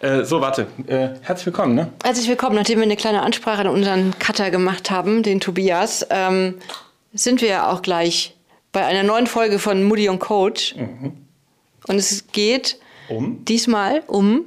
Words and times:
Äh, 0.00 0.24
so, 0.24 0.40
warte. 0.40 0.66
Äh, 0.86 1.10
herzlich 1.22 1.46
willkommen, 1.46 1.74
ne? 1.74 1.90
Herzlich 2.02 2.28
willkommen. 2.28 2.56
Nachdem 2.56 2.78
wir 2.78 2.84
eine 2.84 2.96
kleine 2.96 3.22
Ansprache 3.22 3.62
an 3.62 3.68
unseren 3.68 4.18
Cutter 4.18 4.50
gemacht 4.50 4.90
haben, 4.90 5.22
den 5.22 5.40
Tobias, 5.40 6.06
ähm, 6.10 6.56
sind 7.12 7.40
wir 7.40 7.48
ja 7.48 7.72
auch 7.72 7.82
gleich 7.82 8.36
bei 8.72 8.84
einer 8.84 9.02
neuen 9.02 9.26
Folge 9.26 9.58
von 9.58 9.84
Moody 9.84 10.08
und 10.08 10.18
Coach. 10.18 10.74
Mhm. 10.76 11.12
Und 11.86 11.96
es 11.96 12.26
geht 12.32 12.78
um? 13.08 13.44
diesmal 13.44 14.02
um 14.06 14.46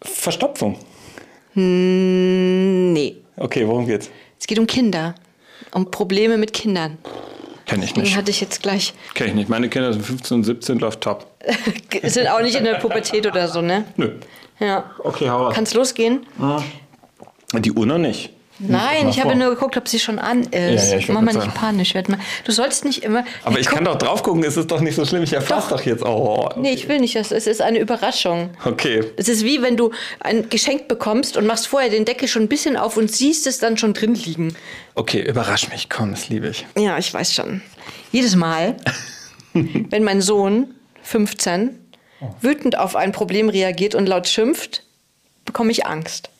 Verstopfung. 0.00 0.78
Nee. 1.54 3.16
Okay, 3.36 3.66
worum 3.66 3.86
geht's? 3.86 4.10
Es 4.38 4.46
geht 4.46 4.58
um 4.58 4.66
Kinder. 4.66 5.14
Um 5.72 5.90
Probleme 5.90 6.38
mit 6.38 6.52
Kindern. 6.52 6.98
Kenn 7.66 7.82
ich 7.82 7.94
nicht. 7.94 8.12
Den 8.12 8.16
hatte 8.16 8.30
ich 8.30 8.40
jetzt 8.40 8.62
gleich. 8.62 8.94
Kenn 9.14 9.28
ich 9.28 9.34
nicht. 9.34 9.48
Meine 9.50 9.68
Kinder 9.68 9.92
sind 9.92 10.04
15 10.04 10.36
und 10.38 10.44
17, 10.44 10.78
läuft 10.78 11.00
top. 11.02 11.26
sind 12.04 12.28
auch 12.28 12.40
nicht 12.40 12.56
in 12.56 12.64
der 12.64 12.74
Pubertät 12.76 13.26
oder 13.26 13.48
so, 13.48 13.60
ne? 13.60 13.84
Nö. 13.96 14.12
Ja. 14.60 14.90
Okay, 14.98 15.28
hau 15.30 15.44
raus. 15.46 15.54
Kann's 15.54 15.74
losgehen? 15.74 16.26
Die 17.54 17.72
Uhr 17.72 17.86
noch 17.86 17.98
nicht. 17.98 18.30
Nein, 18.60 19.08
ich 19.08 19.20
habe 19.20 19.30
vor. 19.30 19.38
nur 19.38 19.50
geguckt, 19.50 19.76
ob 19.76 19.86
sie 19.86 20.00
schon 20.00 20.18
an 20.18 20.42
ist. 20.42 20.86
Ja, 20.88 20.92
ja, 20.94 20.98
ich 20.98 21.08
Mach 21.08 21.20
mal 21.20 21.26
nicht 21.32 21.34
sagen. 21.42 21.52
panisch. 21.54 21.94
Werd 21.94 22.08
mal. 22.08 22.18
Du 22.42 22.50
sollst 22.50 22.84
nicht 22.84 23.04
immer. 23.04 23.24
Aber 23.44 23.60
ich 23.60 23.66
guck- 23.68 23.76
kann 23.76 23.84
doch 23.84 23.94
drauf 23.94 24.24
gucken, 24.24 24.42
es 24.42 24.56
ist 24.56 24.68
doch 24.72 24.80
nicht 24.80 24.96
so 24.96 25.04
schlimm. 25.04 25.22
Ich 25.22 25.32
erfasse 25.32 25.70
doch. 25.70 25.80
jetzt. 25.82 26.04
Oh. 26.04 26.48
Nee, 26.56 26.72
ich 26.72 26.88
will 26.88 26.98
nicht. 26.98 27.14
das- 27.14 27.30
Es 27.30 27.46
ist 27.46 27.62
eine 27.62 27.78
Überraschung. 27.78 28.50
Okay. 28.64 29.04
Es 29.16 29.28
ist 29.28 29.44
wie 29.44 29.62
wenn 29.62 29.76
du 29.76 29.92
ein 30.18 30.48
Geschenk 30.50 30.88
bekommst 30.88 31.36
und 31.36 31.46
machst 31.46 31.68
vorher 31.68 31.88
den 31.88 32.04
Deckel 32.04 32.26
schon 32.26 32.42
ein 32.42 32.48
bisschen 32.48 32.76
auf 32.76 32.96
und 32.96 33.12
siehst 33.12 33.46
es 33.46 33.60
dann 33.60 33.76
schon 33.78 33.94
drin 33.94 34.14
liegen. 34.16 34.56
Okay, 34.96 35.20
überrasch 35.22 35.68
mich. 35.70 35.88
Komm, 35.88 36.10
das 36.10 36.28
liebe 36.28 36.48
ich. 36.48 36.66
Ja, 36.76 36.98
ich 36.98 37.14
weiß 37.14 37.32
schon. 37.32 37.62
Jedes 38.10 38.34
Mal, 38.34 38.74
wenn 39.54 40.02
mein 40.02 40.20
Sohn, 40.20 40.74
15, 41.02 41.78
wütend 42.40 42.78
auf 42.78 42.96
ein 42.96 43.12
Problem 43.12 43.48
reagiert 43.48 43.94
und 43.94 44.06
laut 44.06 44.28
schimpft, 44.28 44.82
bekomme 45.44 45.70
ich 45.70 45.86
Angst. 45.86 46.30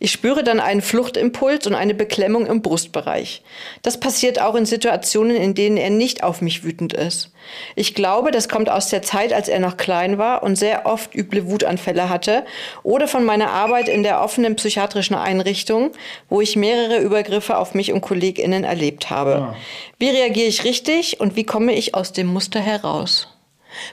Ich 0.00 0.10
spüre 0.10 0.42
dann 0.42 0.60
einen 0.60 0.82
Fluchtimpuls 0.82 1.66
und 1.66 1.74
eine 1.74 1.94
Beklemmung 1.94 2.46
im 2.46 2.62
Brustbereich. 2.62 3.42
Das 3.82 4.00
passiert 4.00 4.40
auch 4.40 4.54
in 4.54 4.66
Situationen, 4.66 5.36
in 5.36 5.54
denen 5.54 5.76
er 5.76 5.90
nicht 5.90 6.22
auf 6.22 6.40
mich 6.40 6.64
wütend 6.64 6.92
ist. 6.92 7.32
Ich 7.74 7.94
glaube, 7.94 8.30
das 8.30 8.48
kommt 8.48 8.70
aus 8.70 8.88
der 8.88 9.02
Zeit, 9.02 9.32
als 9.32 9.48
er 9.48 9.60
noch 9.60 9.76
klein 9.76 10.18
war 10.18 10.42
und 10.42 10.56
sehr 10.56 10.86
oft 10.86 11.14
üble 11.14 11.48
Wutanfälle 11.48 12.08
hatte 12.08 12.44
oder 12.82 13.06
von 13.06 13.24
meiner 13.24 13.50
Arbeit 13.50 13.88
in 13.88 14.02
der 14.02 14.20
offenen 14.20 14.56
psychiatrischen 14.56 15.16
Einrichtung, 15.16 15.92
wo 16.28 16.40
ich 16.40 16.56
mehrere 16.56 16.98
Übergriffe 16.98 17.56
auf 17.58 17.74
mich 17.74 17.92
und 17.92 18.00
KollegInnen 18.00 18.64
erlebt 18.64 19.10
habe. 19.10 19.54
Wie 19.98 20.10
reagiere 20.10 20.48
ich 20.48 20.64
richtig 20.64 21.20
und 21.20 21.36
wie 21.36 21.44
komme 21.44 21.74
ich 21.74 21.94
aus 21.94 22.12
dem 22.12 22.26
Muster 22.26 22.60
heraus? 22.60 23.33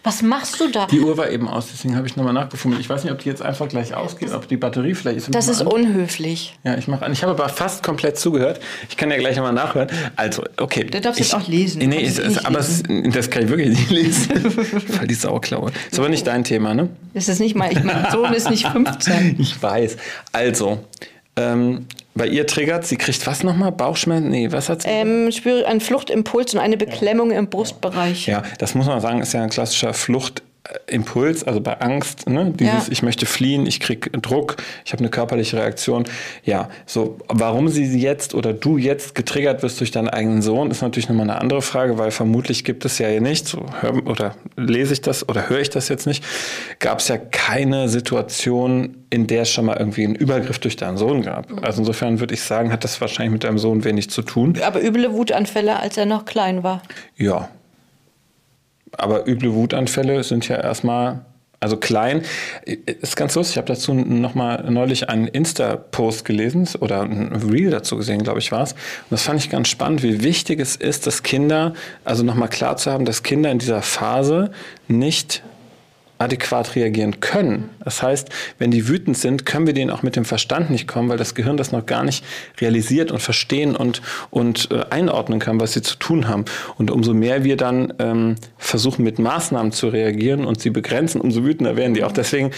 Was 0.04 0.22
machst 0.22 0.60
du 0.60 0.70
da? 0.70 0.88
Die 0.88 1.00
Uhr 1.00 1.18
war 1.18 1.30
eben 1.30 1.48
aus, 1.48 1.68
deswegen 1.72 1.96
habe 1.96 2.08
ich 2.08 2.16
nochmal 2.16 2.34
nachgefummelt. 2.34 2.82
Ich 2.82 2.90
weiß 2.90 3.04
nicht, 3.04 3.14
ob 3.14 3.20
die 3.20 3.30
jetzt 3.30 3.42
einfach 3.42 3.68
gleich 3.70 3.94
ausgeht, 3.94 4.32
ob 4.34 4.48
die 4.48 4.58
Batterie 4.58 4.96
vielleicht 4.96 5.18
ist. 5.18 5.36
Das 5.36 5.48
ist 5.48 5.62
an. 5.62 5.68
unhöflich. 5.68 6.58
Ja, 6.64 6.78
ich 6.78 6.88
mache 6.88 7.06
an. 7.06 7.14
Ich 7.14 7.24
habe 7.24 7.34
aber 7.34 7.50
fast 7.50 7.84
komplett 7.84 8.18
zugehört. 8.18 8.60
Ich 8.90 8.98
kann 8.98 9.12
ja 9.12 9.18
gleich 9.18 9.36
nochmal 9.36 9.54
nachhören. 9.54 9.90
Also, 10.16 10.44
okay. 10.58 10.86
Du 10.86 11.00
darfst 11.00 11.20
ich, 11.20 11.28
jetzt 11.32 11.36
auch 11.36 11.48
lesen. 11.48 11.80
Nee, 11.88 12.04
es, 12.04 12.18
es 12.18 12.38
es, 12.38 12.46
aber 12.46 12.60
es, 12.60 12.84
das 13.14 13.30
kann 13.30 13.44
ich 13.44 13.50
wirklich 13.50 13.70
nicht 13.70 13.92
lesen. 13.92 14.52
Voll 14.52 15.08
die 15.08 15.14
Sauklaue. 15.14 15.72
Ist 15.90 16.00
aber 16.00 16.10
nicht 16.10 16.28
dein 16.28 16.44
Thema, 16.44 16.74
ne? 16.74 16.90
Das 17.14 17.28
ist 17.28 17.40
nicht 17.40 17.56
mal, 17.56 17.72
ich, 17.72 17.84
mein 17.84 18.12
Sohn 18.12 18.34
ist 18.34 18.50
nicht 18.50 18.68
15. 18.72 19.38
Ich 19.40 19.62
weiß. 19.62 19.98
Also, 20.32 20.80
ähm, 21.36 21.86
bei 22.14 22.28
ihr 22.28 22.46
triggert, 22.46 22.86
sie 22.86 22.98
kriegt 22.98 23.26
was 23.26 23.44
nochmal? 23.44 23.72
Bauchschmerzen? 23.72 24.30
Nee, 24.30 24.52
was 24.52 24.70
hat 24.70 24.82
sie? 24.82 24.90
Ähm, 24.90 25.28
ich 25.30 25.38
spüre 25.38 25.66
einen 25.66 25.82
Fluchtimpuls 25.82 26.54
und 26.54 26.60
eine 26.60 26.78
Beklemmung 26.78 27.32
im 27.32 27.48
Brustbereich. 27.48 28.28
Ja, 28.28 28.44
das 28.60 28.76
muss 28.76 28.88
man 28.88 29.00
sagen, 29.00 29.22
ist 29.22 29.34
ja 29.34 29.44
ein 29.44 29.50
klassischer 29.50 29.94
Fluchtimpuls, 30.72 31.44
also 31.44 31.62
bei 31.62 31.80
Angst, 31.80 32.30
ne? 32.30 32.54
Dieses, 32.56 32.88
Ja. 32.88 32.92
ich 32.92 33.04
möchte 33.04 33.26
fliehen, 33.26 33.66
ich 33.66 33.80
kriege 33.80 34.10
Druck, 34.12 34.58
ich 34.86 34.94
habe 34.94 35.02
eine 35.02 35.10
körperliche 35.10 35.58
Reaktion. 35.58 36.06
Ja, 36.44 36.70
so, 36.86 37.18
warum 37.28 37.68
sie 37.68 37.86
jetzt 38.00 38.34
oder 38.34 38.54
du 38.54 38.78
jetzt 38.78 39.16
getriggert 39.16 39.64
wirst 39.64 39.80
durch 39.80 39.92
deinen 39.92 40.10
eigenen 40.10 40.42
Sohn, 40.42 40.72
ist 40.72 40.82
natürlich 40.82 41.10
nochmal 41.10 41.30
eine 41.30 41.40
andere 41.40 41.62
Frage, 41.62 41.98
weil 41.98 42.12
vermutlich 42.12 42.64
gibt 42.64 42.86
es 42.86 42.98
ja 43.00 43.08
hier 43.08 43.22
nicht, 43.22 43.48
so 43.48 43.66
hör, 43.82 44.06
oder 44.08 44.36
lese 44.56 44.94
ich 44.94 45.02
das 45.02 45.28
oder 45.28 45.50
höre 45.50 45.60
ich 45.60 45.70
das 45.70 45.90
jetzt 45.90 46.08
nicht, 46.08 46.24
gab 46.80 47.00
es 47.00 47.08
ja 47.08 47.18
keine 47.18 47.90
Situation, 47.90 48.98
in 49.10 49.28
der 49.28 49.42
es 49.44 49.52
schon 49.52 49.66
mal 49.66 49.78
irgendwie 49.78 50.06
einen 50.06 50.16
Übergriff 50.16 50.60
durch 50.60 50.78
deinen 50.78 50.98
Sohn 50.98 51.22
gab. 51.22 51.48
Also 51.64 51.82
insofern 51.82 52.20
würde 52.20 52.34
ich 52.34 52.42
sagen, 52.42 52.72
hat 52.72 52.84
das 52.84 53.02
wahrscheinlich 53.02 53.34
mit 53.34 53.44
deinem 53.44 53.58
Sohn 53.58 53.84
wenig 53.84 54.10
zu 54.10 54.22
tun. 54.22 54.58
Aber 54.66 54.82
üble 54.82 55.12
Wutanfälle, 55.12 55.80
als 55.80 55.98
er 55.98 56.06
noch 56.06 56.26
klein 56.26 56.64
war. 56.64 56.82
Ja. 57.18 57.50
Aber 58.98 59.28
üble 59.28 59.54
Wutanfälle 59.54 60.24
sind 60.24 60.48
ja 60.48 60.58
erstmal, 60.58 61.22
also 61.60 61.78
klein. 61.78 62.24
Ist 62.66 63.16
ganz 63.16 63.36
lustig, 63.36 63.54
ich 63.54 63.58
habe 63.58 63.68
dazu 63.68 63.94
nochmal 63.94 64.70
neulich 64.70 65.10
einen 65.10 65.28
Insta-Post 65.28 66.26
gelesen 66.26 66.68
oder 66.80 67.02
ein 67.02 67.34
Reel 67.36 67.70
dazu 67.70 67.98
gesehen, 67.98 68.24
glaube 68.24 68.40
ich, 68.40 68.52
war 68.52 68.64
es. 68.64 68.74
Und 68.74 69.12
das 69.12 69.24
fand 69.24 69.40
ich 69.40 69.50
ganz 69.50 69.70
spannend, 69.70 70.04
wie 70.04 70.24
wichtig 70.24 70.60
es 70.60 70.76
ist, 70.76 71.08
dass 71.08 71.24
Kinder, 71.24 71.74
also 72.04 72.24
nochmal 72.24 72.50
klar 72.50 72.78
zu 72.78 72.92
haben, 72.92 73.06
dass 73.06 73.24
Kinder 73.24 73.52
in 73.52 73.60
dieser 73.60 73.82
Phase 73.82 74.52
nicht 74.88 75.44
adäquat 76.22 76.76
reagieren 76.76 77.20
können. 77.20 77.70
Das 77.84 78.04
heißt, 78.04 78.30
wenn 78.60 78.72
die 78.72 78.88
wütend 78.88 79.18
sind, 79.18 79.46
können 79.46 79.66
wir 79.66 79.74
denen 79.74 79.90
auch 79.90 80.04
mit 80.04 80.16
dem 80.16 80.26
Verstand 80.26 80.70
nicht 80.70 80.88
kommen, 80.88 81.10
weil 81.10 81.18
das 81.18 81.36
Gehirn 81.36 81.58
das 81.58 81.72
noch 81.72 81.86
gar 81.86 82.04
nicht 82.04 82.24
realisiert 82.60 83.12
und 83.12 83.20
verstehen 83.20 83.76
und, 83.76 84.02
und 84.30 84.70
äh, 84.72 84.86
einordnen 84.90 85.40
kann, 85.40 85.60
was 85.60 85.74
sie 85.74 85.82
zu 85.82 85.98
tun 85.98 86.28
haben. 86.28 86.46
Und 86.78 86.92
umso 86.92 87.14
mehr 87.14 87.44
wir 87.44 87.58
dann 87.58 87.94
ähm, 88.00 88.36
versuchen, 88.58 89.04
mit 89.04 89.20
Maßnahmen 89.20 89.72
zu 89.72 89.88
reagieren 89.88 90.46
und 90.46 90.62
sie 90.62 90.70
begrenzen, 90.70 91.20
umso 91.22 91.44
wütender 91.44 91.76
werden 91.76 91.96
die 91.96 92.04
auch. 92.04 92.12
Deswegen, 92.12 92.52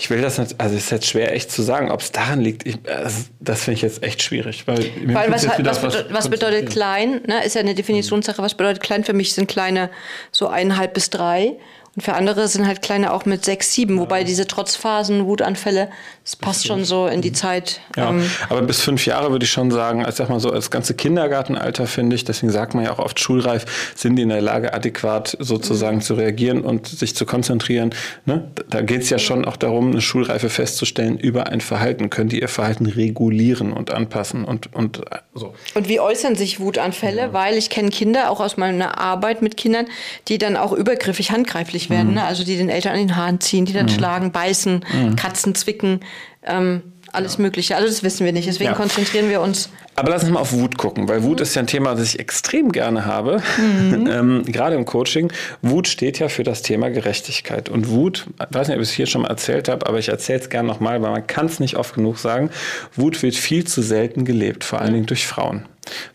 ich 0.00 0.10
will 0.10 0.22
das 0.22 0.38
nicht, 0.38 0.60
also 0.60 0.76
es 0.76 0.84
ist 0.84 0.90
jetzt 0.90 1.06
schwer 1.06 1.34
echt 1.34 1.50
zu 1.50 1.60
sagen, 1.60 1.90
ob 1.90 2.00
es 2.00 2.12
daran 2.12 2.40
liegt. 2.40 2.66
Ich, 2.66 2.78
also 2.88 3.24
das 3.40 3.64
finde 3.64 3.76
ich 3.76 3.82
jetzt 3.82 4.02
echt 4.02 4.22
schwierig. 4.22 4.66
Weil, 4.66 4.90
Weil 5.06 5.30
was, 5.32 5.46
was, 5.46 5.56
bedeutet, 5.56 6.06
was 6.12 6.30
bedeutet 6.30 6.70
klein? 6.70 7.20
Ne? 7.26 7.44
Ist 7.44 7.56
ja 7.56 7.60
eine 7.60 7.74
Definitionssache. 7.74 8.40
Was 8.40 8.54
bedeutet 8.54 8.82
klein? 8.82 9.02
Für 9.02 9.12
mich 9.12 9.32
sind 9.32 9.48
kleine 9.48 9.90
so 10.30 10.46
eineinhalb 10.46 10.94
bis 10.94 11.10
drei. 11.10 11.56
Und 11.98 12.04
für 12.04 12.14
andere 12.14 12.46
sind 12.46 12.64
halt 12.64 12.80
kleine 12.80 13.12
auch 13.12 13.24
mit 13.24 13.44
sechs, 13.44 13.72
sieben. 13.72 13.98
Wobei 13.98 14.22
diese 14.22 14.46
Trotzphasen, 14.46 15.26
Wutanfälle, 15.26 15.88
das 16.22 16.36
passt 16.36 16.64
schon 16.64 16.84
so 16.84 17.08
in 17.08 17.22
die 17.22 17.32
Zeit. 17.32 17.80
Ja, 17.96 18.10
Ähm, 18.10 18.30
aber 18.48 18.62
bis 18.62 18.80
fünf 18.80 19.04
Jahre 19.04 19.32
würde 19.32 19.44
ich 19.44 19.50
schon 19.50 19.72
sagen, 19.72 20.06
als 20.06 20.18
sag 20.18 20.28
mal 20.28 20.38
so, 20.38 20.52
als 20.52 20.70
ganze 20.70 20.94
Kindergartenalter 20.94 21.88
finde 21.88 22.14
ich, 22.14 22.22
deswegen 22.22 22.52
sagt 22.52 22.74
man 22.74 22.84
ja 22.84 22.92
auch 22.92 23.00
oft 23.00 23.18
schulreif, 23.18 23.64
sind 23.96 24.14
die 24.14 24.22
in 24.22 24.28
der 24.28 24.40
Lage, 24.40 24.74
adäquat 24.74 25.36
sozusagen 25.40 26.00
zu 26.00 26.14
reagieren 26.14 26.60
und 26.60 26.86
sich 26.86 27.16
zu 27.16 27.26
konzentrieren. 27.26 27.92
Ne? 28.26 28.48
Da 28.70 28.82
geht 28.82 29.02
es 29.02 29.10
ja 29.10 29.18
schon 29.18 29.44
auch 29.44 29.56
darum, 29.56 29.90
eine 29.90 30.00
Schulreife 30.00 30.50
festzustellen 30.50 31.18
über 31.18 31.48
ein 31.48 31.60
Verhalten. 31.60 32.10
Können 32.10 32.28
die 32.28 32.40
ihr 32.40 32.46
Verhalten 32.46 32.86
regulieren 32.86 33.72
und 33.72 33.90
anpassen 33.90 34.44
und, 34.44 34.72
und 34.72 35.00
so. 35.34 35.52
Und 35.74 35.88
wie 35.88 35.98
äußern 35.98 36.36
sich 36.36 36.60
Wutanfälle? 36.60 37.32
Weil 37.32 37.56
ich 37.56 37.70
kenne 37.70 37.90
Kinder, 37.90 38.30
auch 38.30 38.38
aus 38.38 38.56
meiner 38.56 38.98
Arbeit 38.98 39.42
mit 39.42 39.56
Kindern, 39.56 39.86
die 40.28 40.38
dann 40.38 40.56
auch 40.56 40.70
übergriffig 40.70 41.32
handgreiflich 41.32 41.87
werden. 41.90 42.14
Ne? 42.14 42.24
Also 42.24 42.44
die 42.44 42.56
den 42.56 42.68
Eltern 42.68 42.92
an 42.92 42.98
den 42.98 43.16
Haaren 43.16 43.40
ziehen, 43.40 43.64
die 43.64 43.72
dann 43.72 43.88
schlagen, 43.88 44.32
beißen, 44.32 44.84
Katzen 45.16 45.54
zwicken, 45.54 46.00
ähm, 46.46 46.82
alles 47.12 47.38
Mögliche. 47.38 47.74
Also 47.76 47.88
das 47.88 48.02
wissen 48.02 48.26
wir 48.26 48.32
nicht. 48.32 48.46
Deswegen 48.48 48.70
Ja. 48.70 48.76
konzentrieren 48.76 49.30
wir 49.30 49.40
uns. 49.40 49.70
Aber 49.96 50.10
lass 50.10 50.22
uns 50.22 50.30
mal 50.30 50.40
auf 50.40 50.52
Wut 50.52 50.78
gucken, 50.78 51.08
weil 51.08 51.22
Wut 51.24 51.40
ist 51.40 51.54
ja 51.56 51.62
ein 51.62 51.66
Thema, 51.66 51.94
das 51.94 52.14
ich 52.14 52.20
extrem 52.20 52.70
gerne 52.70 53.04
habe, 53.06 53.42
ähm, 53.58 54.44
gerade 54.46 54.76
im 54.76 54.84
Coaching. 54.84 55.32
Wut 55.62 55.88
steht 55.88 56.18
ja 56.20 56.28
für 56.28 56.44
das 56.44 56.62
Thema 56.62 56.88
Gerechtigkeit. 56.90 57.68
Und 57.68 57.88
Wut, 57.88 58.26
ich 58.38 58.54
weiß 58.54 58.68
nicht, 58.68 58.76
ob 58.76 58.82
ich 58.82 58.90
es 58.90 58.94
hier 58.94 59.06
schon 59.06 59.22
mal 59.22 59.28
erzählt 59.28 59.68
habe, 59.68 59.86
aber 59.86 59.98
ich 59.98 60.08
erzähle 60.10 60.38
es 60.40 60.50
gerne 60.50 60.68
nochmal, 60.68 61.02
weil 61.02 61.10
man 61.10 61.26
kann 61.26 61.46
es 61.46 61.58
nicht 61.58 61.76
oft 61.76 61.94
genug 61.94 62.18
sagen. 62.18 62.50
Wut 62.94 63.22
wird 63.22 63.34
viel 63.34 63.64
zu 63.66 63.82
selten 63.82 64.24
gelebt, 64.24 64.62
vor 64.62 64.80
allen 64.80 64.92
Dingen 64.92 65.06
durch 65.06 65.26
Frauen. 65.26 65.64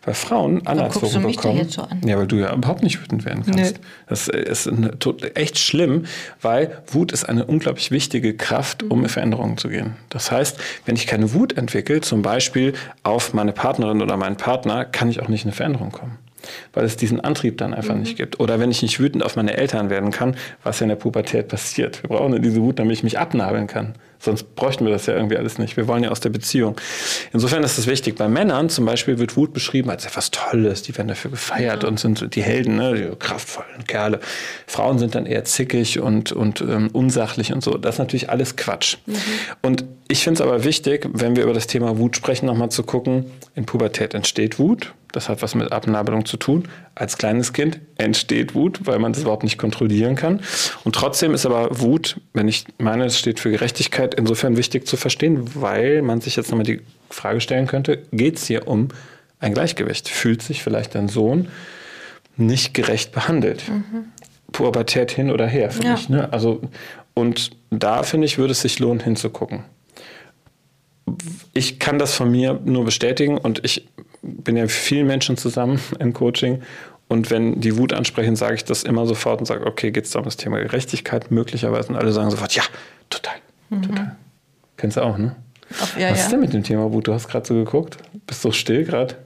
Weil 0.04 0.14
Frauen 0.14 0.66
anerzogen 0.66 1.22
bekommen. 1.22 1.58
jetzt 1.58 1.74
so 1.74 1.82
an? 1.82 2.00
Ja, 2.06 2.18
weil 2.18 2.26
du 2.26 2.36
ja 2.36 2.54
überhaupt 2.54 2.82
nicht 2.82 3.00
wütend 3.02 3.24
werden 3.24 3.44
kannst. 3.44 3.76
Nö. 3.76 3.80
Das 4.08 4.28
ist 4.28 4.68
eine, 4.68 4.92
echt 5.34 5.58
schlimm, 5.58 6.04
weil 6.40 6.82
Wut 6.88 7.12
ist 7.12 7.24
eine 7.24 7.44
unglaublich 7.44 7.90
wichtige 7.90 8.36
Kraft, 8.36 8.82
um 8.82 9.02
in 9.02 9.08
Veränderungen 9.08 9.56
zu 9.58 9.68
gehen. 9.68 9.96
Das 10.10 10.30
heißt, 10.30 10.58
wenn 10.86 10.96
ich 10.96 11.06
keine 11.06 11.32
Wut 11.32 11.56
entwickle, 11.56 12.00
zum 12.00 12.22
Beispiel 12.22 12.74
auf 13.02 13.34
meine 13.34 13.52
Partnerin 13.52 14.02
oder 14.02 14.16
meinen 14.16 14.36
Partner, 14.36 14.84
kann 14.84 15.08
ich 15.08 15.20
auch 15.20 15.28
nicht 15.28 15.44
in 15.44 15.50
eine 15.50 15.56
Veränderung 15.56 15.92
kommen. 15.92 16.18
Weil 16.74 16.84
es 16.84 16.96
diesen 16.96 17.20
Antrieb 17.20 17.56
dann 17.56 17.72
einfach 17.72 17.94
nicht 17.94 18.18
gibt. 18.18 18.38
Oder 18.38 18.60
wenn 18.60 18.70
ich 18.70 18.82
nicht 18.82 19.00
wütend 19.00 19.24
auf 19.24 19.34
meine 19.36 19.56
Eltern 19.56 19.88
werden 19.88 20.10
kann, 20.10 20.36
was 20.62 20.80
ja 20.80 20.84
in 20.84 20.90
der 20.90 20.96
Pubertät 20.96 21.48
passiert. 21.48 22.02
Wir 22.02 22.08
brauchen 22.08 22.40
diese 22.42 22.60
Wut, 22.60 22.78
damit 22.78 22.92
ich 22.92 23.02
mich 23.02 23.18
abnabeln 23.18 23.66
kann. 23.66 23.94
Sonst 24.18 24.54
bräuchten 24.56 24.84
wir 24.84 24.92
das 24.92 25.06
ja 25.06 25.14
irgendwie 25.14 25.36
alles 25.36 25.58
nicht. 25.58 25.76
Wir 25.76 25.86
wollen 25.86 26.02
ja 26.04 26.10
aus 26.10 26.20
der 26.20 26.30
Beziehung. 26.30 26.76
Insofern 27.32 27.62
ist 27.62 27.78
es 27.78 27.86
wichtig. 27.86 28.16
Bei 28.16 28.28
Männern 28.28 28.68
zum 28.68 28.86
Beispiel 28.86 29.18
wird 29.18 29.36
Wut 29.36 29.52
beschrieben 29.52 29.90
als 29.90 30.06
etwas 30.06 30.30
Tolles. 30.30 30.82
Die 30.82 30.96
werden 30.96 31.08
dafür 31.08 31.30
gefeiert 31.30 31.84
und 31.84 32.00
sind 32.00 32.34
die 32.34 32.42
Helden, 32.42 32.76
ne? 32.76 32.94
die 32.94 33.16
kraftvollen 33.16 33.84
Kerle. 33.86 34.20
Frauen 34.66 34.98
sind 34.98 35.14
dann 35.14 35.26
eher 35.26 35.44
zickig 35.44 36.00
und, 36.00 36.32
und 36.32 36.60
ähm, 36.62 36.88
unsachlich 36.92 37.52
und 37.52 37.62
so. 37.62 37.76
Das 37.76 37.96
ist 37.96 37.98
natürlich 37.98 38.30
alles 38.30 38.56
Quatsch. 38.56 38.96
Und 39.62 39.84
Ich 40.08 40.22
finde 40.22 40.42
es 40.42 40.46
aber 40.46 40.64
wichtig, 40.64 41.08
wenn 41.12 41.34
wir 41.34 41.44
über 41.44 41.54
das 41.54 41.66
Thema 41.66 41.98
Wut 41.98 42.16
sprechen, 42.16 42.46
nochmal 42.46 42.70
zu 42.70 42.82
gucken, 42.82 43.26
in 43.54 43.64
Pubertät 43.66 44.14
entsteht 44.14 44.58
Wut. 44.58 44.92
Das 45.12 45.28
hat 45.28 45.42
was 45.42 45.54
mit 45.54 45.70
Abnabelung 45.70 46.26
zu 46.26 46.36
tun. 46.36 46.64
Als 46.96 47.16
kleines 47.18 47.52
Kind 47.52 47.78
entsteht 47.98 48.56
Wut, 48.56 48.80
weil 48.84 48.98
man 48.98 49.12
das 49.12 49.22
überhaupt 49.22 49.44
nicht 49.44 49.58
kontrollieren 49.58 50.16
kann. 50.16 50.40
Und 50.82 50.96
trotzdem 50.96 51.34
ist 51.34 51.46
aber 51.46 51.80
Wut, 51.80 52.20
wenn 52.32 52.48
ich 52.48 52.64
meine, 52.78 53.04
es 53.04 53.16
steht 53.16 53.38
für 53.38 53.52
Gerechtigkeit, 53.52 54.03
insofern 54.12 54.58
wichtig 54.58 54.86
zu 54.86 54.98
verstehen, 54.98 55.48
weil 55.54 56.02
man 56.02 56.20
sich 56.20 56.36
jetzt 56.36 56.50
nochmal 56.50 56.66
die 56.66 56.82
Frage 57.08 57.40
stellen 57.40 57.66
könnte, 57.66 58.02
geht 58.12 58.36
es 58.36 58.46
hier 58.46 58.68
um 58.68 58.88
ein 59.40 59.54
Gleichgewicht? 59.54 60.10
Fühlt 60.10 60.42
sich 60.42 60.62
vielleicht 60.62 60.94
dein 60.94 61.08
Sohn 61.08 61.48
nicht 62.36 62.74
gerecht 62.74 63.12
behandelt? 63.12 63.66
Mhm. 63.66 64.04
Pubertät 64.52 65.10
hin 65.10 65.30
oder 65.30 65.46
her, 65.46 65.70
finde 65.70 65.88
ja. 65.88 65.94
ich. 65.94 66.08
Ne? 66.10 66.30
Also, 66.30 66.60
und 67.14 67.52
da, 67.70 68.02
finde 68.02 68.26
ich, 68.26 68.36
würde 68.36 68.52
es 68.52 68.60
sich 68.60 68.78
lohnen, 68.78 69.00
hinzugucken 69.00 69.64
ich 71.52 71.78
kann 71.78 71.98
das 71.98 72.14
von 72.14 72.30
mir 72.30 72.60
nur 72.64 72.84
bestätigen 72.84 73.38
und 73.38 73.64
ich 73.64 73.86
bin 74.22 74.56
ja 74.56 74.62
mit 74.62 74.72
vielen 74.72 75.06
Menschen 75.06 75.36
zusammen 75.36 75.80
im 75.98 76.12
Coaching 76.12 76.62
und 77.08 77.30
wenn 77.30 77.60
die 77.60 77.76
Wut 77.76 77.92
ansprechen, 77.92 78.36
sage 78.36 78.54
ich 78.54 78.64
das 78.64 78.82
immer 78.82 79.06
sofort 79.06 79.40
und 79.40 79.46
sage, 79.46 79.66
okay, 79.66 79.90
geht 79.90 80.04
es 80.04 80.10
da 80.10 80.20
um 80.20 80.24
das 80.24 80.36
Thema 80.36 80.58
Gerechtigkeit 80.58 81.30
möglicherweise 81.30 81.90
und 81.90 81.96
alle 81.96 82.12
sagen 82.12 82.30
sofort, 82.30 82.54
ja, 82.54 82.62
total, 83.10 83.34
mhm. 83.70 83.82
total. 83.82 84.16
Kennst 84.76 84.96
du 84.96 85.02
auch, 85.02 85.18
ne? 85.18 85.36
Auf, 85.80 85.98
ja, 85.98 86.10
Was 86.10 86.22
ist 86.22 86.32
denn 86.32 86.40
mit 86.40 86.52
dem 86.52 86.62
Thema 86.62 86.92
Wut? 86.92 87.06
Du 87.06 87.14
hast 87.14 87.28
gerade 87.28 87.46
so 87.46 87.54
geguckt. 87.54 87.98
Bist 88.26 88.44
du 88.44 88.52
still 88.52 88.84
gerade? 88.84 89.16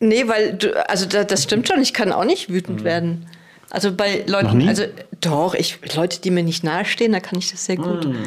Nee, 0.00 0.28
weil 0.28 0.54
du, 0.54 0.88
also 0.88 1.06
da, 1.06 1.24
das 1.24 1.42
stimmt 1.42 1.68
schon, 1.68 1.80
ich 1.80 1.92
kann 1.92 2.12
auch 2.12 2.24
nicht 2.24 2.50
wütend 2.52 2.80
mhm. 2.80 2.84
werden. 2.84 3.26
Also 3.70 3.92
bei 3.92 4.24
Leuten, 4.26 4.66
also 4.66 4.84
doch, 5.20 5.54
ich, 5.54 5.78
Leute, 5.94 6.20
die 6.20 6.30
mir 6.30 6.42
nicht 6.42 6.64
nahestehen, 6.64 7.12
da 7.12 7.20
kann 7.20 7.38
ich 7.38 7.50
das 7.50 7.66
sehr 7.66 7.76
gut. 7.76 8.06
Mhm. 8.06 8.24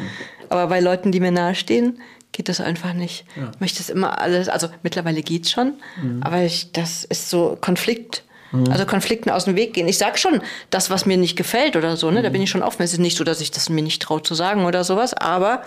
Aber 0.48 0.68
bei 0.68 0.80
Leuten, 0.80 1.10
die 1.10 1.20
mir 1.20 1.32
nahestehen, 1.32 1.98
geht 2.30 2.48
das 2.48 2.60
einfach 2.60 2.92
nicht. 2.92 3.24
Ja. 3.36 3.50
Ich 3.52 3.60
möchte 3.60 3.80
es 3.80 3.90
immer 3.90 4.20
alles, 4.20 4.48
also 4.48 4.68
mittlerweile 4.82 5.22
geht 5.22 5.46
es 5.46 5.50
schon, 5.50 5.74
mhm. 6.00 6.22
aber 6.22 6.42
ich, 6.42 6.72
das 6.72 7.04
ist 7.04 7.30
so 7.30 7.56
Konflikt. 7.60 8.24
Mhm. 8.52 8.70
Also 8.70 8.86
Konflikten 8.86 9.30
aus 9.30 9.44
dem 9.44 9.56
Weg 9.56 9.74
gehen. 9.74 9.88
Ich 9.88 9.98
sage 9.98 10.18
schon 10.18 10.40
das, 10.70 10.90
was 10.90 11.06
mir 11.06 11.16
nicht 11.16 11.36
gefällt 11.36 11.76
oder 11.76 11.96
so, 11.96 12.10
ne? 12.10 12.20
Mhm. 12.20 12.24
Da 12.24 12.28
bin 12.30 12.42
ich 12.42 12.50
schon 12.50 12.62
offen. 12.62 12.82
Es 12.82 12.92
ist 12.92 12.98
nicht 12.98 13.16
so, 13.16 13.24
dass 13.24 13.40
ich 13.40 13.50
das 13.50 13.68
mir 13.68 13.82
nicht 13.82 14.00
traue 14.02 14.22
zu 14.22 14.34
sagen 14.34 14.64
oder 14.64 14.84
sowas, 14.84 15.14
aber 15.14 15.62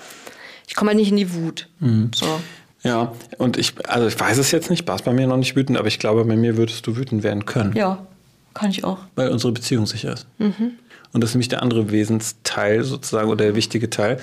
ich 0.67 0.75
komme 0.75 0.89
halt 0.89 0.99
nicht 0.99 1.09
in 1.09 1.17
die 1.17 1.33
Wut. 1.33 1.67
Mhm. 1.79 2.11
So. 2.13 2.39
Ja, 2.83 3.13
und 3.39 3.57
ich, 3.57 3.73
also 3.87 4.07
ich 4.07 4.19
weiß 4.19 4.37
es 4.37 4.51
jetzt 4.51 4.69
nicht, 4.69 4.87
war 4.87 4.95
es 4.95 5.01
bei 5.01 5.11
mir 5.11 5.25
noch 5.25 5.37
nicht 5.37 5.55
wütend, 5.55 5.77
aber 5.77 5.87
ich 5.87 5.97
glaube, 5.97 6.23
bei 6.23 6.35
mir 6.35 6.55
würdest 6.55 6.85
du 6.85 6.95
wütend 6.95 7.23
werden 7.23 7.45
können. 7.45 7.75
Ja, 7.75 8.05
kann 8.53 8.69
ich 8.69 8.83
auch. 8.83 8.99
Weil 9.15 9.29
unsere 9.29 9.51
Beziehung 9.51 9.87
sicher 9.87 10.13
ist. 10.13 10.27
Mhm. 10.37 10.73
Und 11.11 11.21
das 11.21 11.31
ist 11.31 11.35
nämlich 11.35 11.49
der 11.49 11.63
andere 11.63 11.91
Wesensteil 11.91 12.83
sozusagen 12.83 13.29
oder 13.29 13.45
der 13.45 13.55
wichtige 13.55 13.89
Teil. 13.89 14.19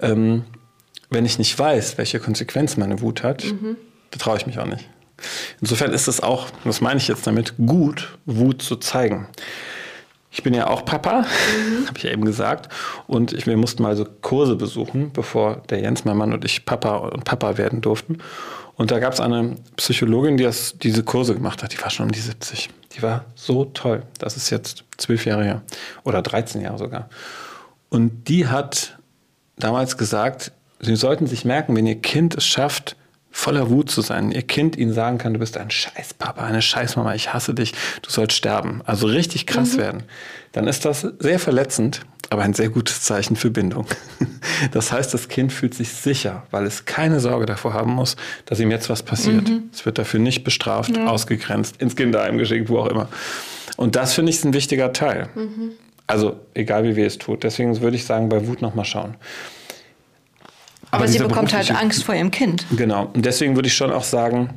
Ähm, 0.00 0.44
wenn 1.10 1.26
ich 1.26 1.38
nicht 1.38 1.56
weiß, 1.56 1.98
welche 1.98 2.18
Konsequenz 2.18 2.76
meine 2.76 3.00
Wut 3.02 3.22
hat, 3.22 3.44
mhm. 3.44 3.76
da 4.10 4.18
traue 4.18 4.36
ich 4.36 4.46
mich 4.46 4.58
auch 4.58 4.66
nicht. 4.66 4.88
Insofern 5.60 5.92
ist 5.92 6.08
es 6.08 6.20
auch, 6.20 6.48
was 6.64 6.80
meine 6.80 6.98
ich 6.98 7.08
jetzt 7.08 7.26
damit, 7.26 7.54
gut, 7.58 8.18
Wut 8.26 8.62
zu 8.62 8.76
zeigen. 8.76 9.28
Ich 10.30 10.42
bin 10.42 10.54
ja 10.54 10.68
auch 10.68 10.84
Papa, 10.84 11.22
mhm. 11.22 11.86
habe 11.86 11.98
ich 11.98 12.04
ja 12.04 12.10
eben 12.10 12.24
gesagt. 12.24 12.72
Und 13.06 13.32
ich, 13.32 13.46
wir 13.46 13.56
mussten 13.56 13.82
mal 13.82 13.96
so 13.96 14.06
Kurse 14.22 14.56
besuchen, 14.56 15.12
bevor 15.12 15.62
der 15.68 15.80
Jens, 15.80 16.04
mein 16.04 16.16
Mann 16.16 16.32
und 16.32 16.44
ich 16.44 16.64
Papa 16.64 16.96
und 16.96 17.24
Papa 17.24 17.58
werden 17.58 17.82
durften. 17.82 18.18
Und 18.76 18.90
da 18.90 18.98
gab 18.98 19.12
es 19.12 19.20
eine 19.20 19.56
Psychologin, 19.76 20.38
die 20.38 20.44
das, 20.44 20.78
diese 20.78 21.04
Kurse 21.04 21.34
gemacht 21.34 21.62
hat. 21.62 21.74
Die 21.74 21.82
war 21.82 21.90
schon 21.90 22.06
um 22.06 22.12
die 22.12 22.20
70. 22.20 22.70
Die 22.96 23.02
war 23.02 23.26
so 23.34 23.66
toll. 23.66 24.02
Das 24.18 24.36
ist 24.36 24.48
jetzt 24.50 24.84
zwölf 24.96 25.26
Jahre 25.26 25.44
her. 25.44 25.62
Oder 26.04 26.22
13 26.22 26.62
Jahre 26.62 26.78
sogar. 26.78 27.10
Und 27.90 28.28
die 28.28 28.48
hat 28.48 28.98
damals 29.56 29.98
gesagt, 29.98 30.52
Sie 30.80 30.96
sollten 30.96 31.28
sich 31.28 31.44
merken, 31.44 31.76
wenn 31.76 31.86
Ihr 31.86 32.00
Kind 32.00 32.34
es 32.34 32.44
schafft, 32.44 32.96
voller 33.32 33.70
Wut 33.70 33.90
zu 33.90 34.02
sein, 34.02 34.30
Ihr 34.30 34.42
Kind 34.42 34.76
Ihnen 34.76 34.92
sagen 34.92 35.18
kann, 35.18 35.32
du 35.32 35.40
bist 35.40 35.56
ein 35.56 35.70
Scheißpapa, 35.70 36.44
eine 36.44 36.62
Scheißmama, 36.62 37.14
ich 37.14 37.32
hasse 37.32 37.54
dich, 37.54 37.72
du 38.02 38.10
sollst 38.10 38.36
sterben, 38.36 38.82
also 38.84 39.06
richtig 39.06 39.46
krass 39.46 39.74
mhm. 39.74 39.78
werden, 39.78 40.02
dann 40.52 40.68
ist 40.68 40.84
das 40.84 41.06
sehr 41.18 41.38
verletzend, 41.38 42.02
aber 42.30 42.42
ein 42.42 42.54
sehr 42.54 42.68
gutes 42.68 43.02
Zeichen 43.02 43.34
für 43.36 43.50
Bindung. 43.50 43.86
Das 44.70 44.92
heißt, 44.92 45.12
das 45.12 45.28
Kind 45.28 45.52
fühlt 45.52 45.74
sich 45.74 45.92
sicher, 45.92 46.44
weil 46.50 46.66
es 46.66 46.84
keine 46.84 47.20
Sorge 47.20 47.46
davor 47.46 47.74
haben 47.74 47.92
muss, 47.92 48.16
dass 48.46 48.60
ihm 48.60 48.70
jetzt 48.70 48.90
was 48.90 49.02
passiert. 49.02 49.48
Mhm. 49.48 49.70
Es 49.72 49.84
wird 49.84 49.98
dafür 49.98 50.20
nicht 50.20 50.44
bestraft, 50.44 50.96
ja. 50.96 51.06
ausgegrenzt, 51.06 51.80
ins 51.80 51.96
Kinderheim 51.96 52.38
geschickt, 52.38 52.68
wo 52.68 52.78
auch 52.78 52.86
immer. 52.86 53.08
Und 53.76 53.96
das 53.96 54.14
finde 54.14 54.30
ich 54.30 54.36
ist 54.36 54.44
ein 54.44 54.54
wichtiger 54.54 54.92
Teil. 54.92 55.28
Mhm. 55.34 55.72
Also 56.06 56.36
egal 56.54 56.84
wie 56.84 56.96
weh 56.96 57.04
es 57.04 57.18
tut. 57.18 57.42
Deswegen 57.42 57.80
würde 57.80 57.96
ich 57.96 58.04
sagen, 58.04 58.28
bei 58.28 58.46
Wut 58.46 58.62
nochmal 58.62 58.84
schauen. 58.84 59.16
Aber, 60.92 61.08
sie 61.08 61.18
bekommt 61.18 61.52
halt 61.54 61.74
Angst 61.74 62.04
vor 62.04 62.14
ihrem 62.14 62.30
Kind. 62.30 62.66
Genau. 62.76 63.10
Und 63.14 63.24
deswegen 63.24 63.56
würde 63.56 63.66
ich 63.66 63.74
schon 63.74 63.90
auch 63.90 64.04
sagen, 64.04 64.50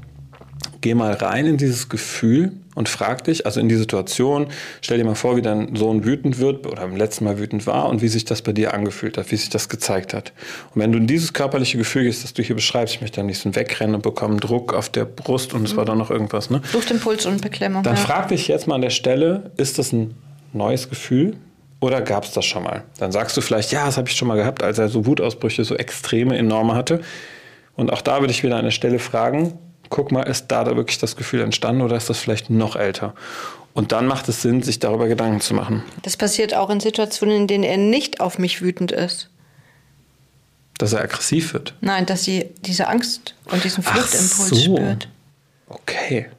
geh 0.82 0.94
mal 0.94 1.14
rein 1.14 1.46
in 1.46 1.58
dieses 1.58 1.90
Gefühl 1.90 2.52
und 2.76 2.90
frag 2.90 3.24
dich, 3.24 3.46
also 3.46 3.60
in 3.60 3.70
die 3.70 3.76
Situation, 3.76 4.48
stell 4.82 4.98
dir 4.98 5.06
mal 5.06 5.16
vor, 5.16 5.38
wie 5.38 5.42
dein 5.42 5.76
Sohn 5.76 6.04
wütend 6.04 6.38
wird 6.40 6.68
oder 6.68 6.84
im 6.84 6.98
letzten 6.98 7.24
Mal 7.24 7.40
wütend 7.40 7.66
war 7.66 7.88
und 7.88 8.02
wie 8.02 8.10
sich 8.10 8.26
das 8.26 8.42
bei 8.42 8.52
dir 8.52 8.74
angefühlt 8.74 9.18
hat, 9.18 9.32
wie 9.32 9.38
sich 9.38 9.50
das 9.50 9.70
gezeigt 9.70 10.14
hat. 10.14 10.34
Und 10.74 10.82
wenn 10.82 10.92
du 10.92 10.98
in 10.98 11.08
dieses 11.08 11.32
körperliche 11.32 11.78
Gefühl 11.78 12.04
gehst, 12.04 12.24
das 12.24 12.34
du 12.34 12.44
hier 12.44 12.56
beschreibst, 12.56 12.96
ich 12.96 13.02
möchte 13.02 13.22
am 13.22 13.28
liebsten 13.28 13.56
wegrennen 13.56 13.96
und 13.96 14.04
bekomme 14.04 14.38
Druck 14.38 14.74
auf 14.74 14.90
der 14.90 15.06
Brust 15.06 15.54
und 15.54 15.64
es 15.64 15.74
mhm. 15.74 15.78
war 15.78 15.86
dann 15.86 15.98
noch 15.98 16.12
irgendwas, 16.12 16.50
ne? 16.50 16.62
Luftimpuls 16.74 17.26
und 17.26 17.42
Beklemmung. 17.42 17.82
Dann 17.82 17.96
ja. 17.96 18.02
frag 18.02 18.28
dich 18.28 18.50
jetzt 18.50 18.68
mal 18.68 18.76
an 18.76 18.82
der 18.82 18.90
Stelle, 18.90 19.52
ist 19.56 19.80
das 19.80 19.94
ein 19.94 20.14
neues 20.52 20.90
Gefühl? 20.90 21.38
Oder 21.86 22.02
gab 22.02 22.24
es 22.24 22.32
das 22.32 22.46
schon 22.46 22.64
mal? 22.64 22.84
Dann 22.98 23.12
sagst 23.12 23.38
du 23.38 23.42
vielleicht, 23.42 23.72
ja, 23.72 23.86
das 23.86 23.98
habe 23.98 24.10
ich 24.10 24.16
schon 24.16 24.28
mal 24.28 24.38
gehabt, 24.38 24.64
als 24.64 24.80
er 24.80 24.90
so 24.90 25.06
Wutausbrüche, 25.06 25.64
so 25.64 25.76
extreme, 25.76 26.36
enorme 26.36 26.74
hatte. 26.74 27.02
Und 27.76 27.94
auch 27.94 28.02
da 28.02 28.22
würde 28.22 28.32
ich 28.32 28.42
wieder 28.42 28.56
an 28.56 28.64
der 28.64 28.72
Stelle 28.72 28.98
fragen, 28.98 29.60
guck 29.90 30.12
mal, 30.12 30.24
ist 30.24 30.48
da, 30.48 30.64
da 30.64 30.76
wirklich 30.76 30.98
das 30.98 31.16
Gefühl 31.16 31.42
entstanden 31.42 31.84
oder 31.84 31.96
ist 31.96 32.10
das 32.10 32.18
vielleicht 32.18 32.50
noch 32.50 32.76
älter? 32.76 33.14
Und 33.76 33.92
dann 33.92 34.08
macht 34.08 34.28
es 34.30 34.42
Sinn, 34.42 34.64
sich 34.64 34.80
darüber 34.80 35.08
Gedanken 35.08 35.42
zu 35.42 35.54
machen. 35.54 35.84
Das 36.02 36.18
passiert 36.18 36.56
auch 36.56 36.72
in 36.72 36.80
Situationen, 36.80 37.36
in 37.36 37.46
denen 37.46 37.64
er 37.64 37.78
nicht 37.78 38.20
auf 38.20 38.40
mich 38.40 38.64
wütend 38.64 38.92
ist. 38.92 39.30
Dass 40.80 40.94
er 40.94 41.02
aggressiv 41.02 41.54
wird? 41.54 41.76
Nein, 41.82 42.08
dass 42.08 42.24
sie 42.24 42.50
diese 42.62 42.88
Angst 42.88 43.36
und 43.52 43.64
diesen 43.64 43.84
Fluchtimpuls 43.84 44.50
so. 44.50 44.56
spürt. 44.56 45.08
Okay. 45.68 46.30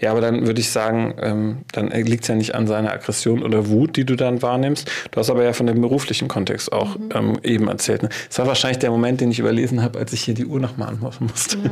Ja, 0.00 0.10
aber 0.10 0.20
dann 0.20 0.46
würde 0.46 0.60
ich 0.60 0.70
sagen, 0.70 1.14
ähm, 1.20 1.58
dann 1.72 1.90
liegt 1.90 2.24
es 2.24 2.28
ja 2.28 2.34
nicht 2.34 2.54
an 2.54 2.66
seiner 2.66 2.92
Aggression 2.92 3.42
oder 3.42 3.68
Wut, 3.68 3.96
die 3.96 4.04
du 4.04 4.16
dann 4.16 4.42
wahrnimmst. 4.42 4.90
Du 5.10 5.20
hast 5.20 5.30
aber 5.30 5.44
ja 5.44 5.52
von 5.52 5.66
dem 5.66 5.80
beruflichen 5.80 6.28
Kontext 6.28 6.72
auch 6.72 6.98
mhm. 6.98 7.08
ähm, 7.14 7.38
eben 7.42 7.68
erzählt. 7.68 8.02
Ne? 8.02 8.08
Das 8.28 8.38
war 8.38 8.46
wahrscheinlich 8.46 8.78
der 8.78 8.90
Moment, 8.90 9.20
den 9.20 9.30
ich 9.30 9.38
überlesen 9.38 9.82
habe, 9.82 9.98
als 9.98 10.12
ich 10.12 10.22
hier 10.22 10.34
die 10.34 10.46
Uhr 10.46 10.60
nochmal 10.60 10.88
anmachen 10.88 11.26
musste. 11.26 11.58
Ja. 11.58 11.70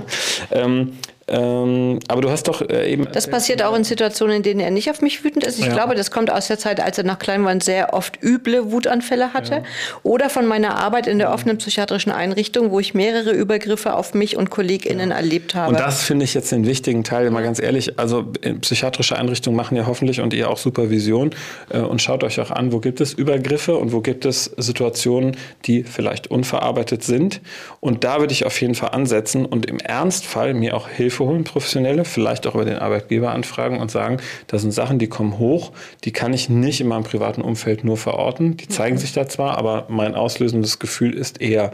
ähm, 0.64 0.92
ähm, 1.28 1.98
aber 2.08 2.22
du 2.22 2.30
hast 2.30 2.48
doch 2.48 2.62
äh, 2.62 2.90
eben. 2.90 3.06
Das 3.12 3.28
passiert 3.28 3.62
auch 3.62 3.76
in 3.76 3.84
Situationen, 3.84 4.36
in 4.36 4.42
denen 4.42 4.60
er 4.60 4.70
nicht 4.70 4.90
auf 4.90 5.02
mich 5.02 5.22
wütend 5.24 5.44
ist. 5.44 5.58
Ich 5.58 5.66
ja. 5.66 5.72
glaube, 5.72 5.94
das 5.94 6.10
kommt 6.10 6.30
aus 6.30 6.48
der 6.48 6.58
Zeit, 6.58 6.80
als 6.80 6.96
er 6.96 7.04
nach 7.04 7.18
Kleinwand 7.18 7.62
sehr 7.62 7.92
oft 7.92 8.22
üble 8.22 8.72
Wutanfälle 8.72 9.34
hatte. 9.34 9.54
Ja. 9.54 9.62
Oder 10.02 10.30
von 10.30 10.46
meiner 10.46 10.76
Arbeit 10.76 11.06
in 11.06 11.18
der 11.18 11.32
offenen 11.32 11.58
psychiatrischen 11.58 12.12
Einrichtung, 12.12 12.70
wo 12.70 12.80
ich 12.80 12.94
mehrere 12.94 13.32
Übergriffe 13.32 13.94
auf 13.94 14.14
mich 14.14 14.36
und 14.36 14.50
KollegInnen 14.50 15.10
ja. 15.10 15.16
erlebt 15.16 15.54
habe. 15.54 15.70
Und 15.70 15.78
das 15.78 16.02
finde 16.02 16.24
ich 16.24 16.34
jetzt 16.34 16.50
den 16.50 16.66
wichtigen 16.66 17.04
Teil, 17.04 17.30
mal 17.30 17.42
ganz 17.42 17.60
ehrlich. 17.60 17.98
Also 17.98 18.24
psychiatrische 18.60 19.16
Einrichtungen 19.16 19.56
machen 19.56 19.76
ja 19.76 19.86
hoffentlich 19.86 20.20
und 20.20 20.32
ihr 20.32 20.48
auch 20.48 20.58
Supervision. 20.58 21.30
Äh, 21.70 21.80
und 21.80 22.00
schaut 22.00 22.24
euch 22.24 22.40
auch 22.40 22.50
an, 22.50 22.72
wo 22.72 22.80
gibt 22.80 23.00
es 23.00 23.12
Übergriffe 23.12 23.76
und 23.76 23.92
wo 23.92 24.00
gibt 24.00 24.24
es 24.24 24.44
Situationen, 24.56 25.36
die 25.66 25.82
vielleicht 25.82 26.30
unverarbeitet 26.30 27.04
sind. 27.04 27.40
Und 27.80 28.04
da 28.04 28.20
würde 28.20 28.32
ich 28.32 28.46
auf 28.46 28.58
jeden 28.60 28.74
Fall 28.74 28.90
ansetzen 28.90 29.44
und 29.44 29.66
im 29.66 29.78
Ernstfall 29.78 30.54
mir 30.54 30.74
auch 30.74 30.88
Hilfe 30.88 31.17
Hilfe 31.18 31.24
holen, 31.24 31.44
professionelle, 31.44 32.04
vielleicht 32.04 32.46
auch 32.46 32.54
über 32.54 32.64
den 32.64 32.78
Arbeitgeber 32.78 33.32
anfragen 33.32 33.80
und 33.80 33.90
sagen, 33.90 34.18
das 34.46 34.62
sind 34.62 34.72
Sachen, 34.72 34.98
die 34.98 35.08
kommen 35.08 35.38
hoch, 35.38 35.72
die 36.04 36.12
kann 36.12 36.32
ich 36.32 36.48
nicht 36.48 36.80
in 36.80 36.88
meinem 36.88 37.04
privaten 37.04 37.42
Umfeld 37.42 37.84
nur 37.84 37.96
verorten. 37.96 38.56
Die 38.56 38.68
zeigen 38.68 38.96
okay. 38.96 39.02
sich 39.06 39.12
da 39.12 39.28
zwar, 39.28 39.58
aber 39.58 39.86
mein 39.88 40.14
auslösendes 40.14 40.78
Gefühl 40.78 41.14
ist 41.14 41.40
eher 41.40 41.72